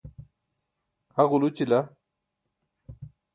[1.15, 1.79] ha ġulućila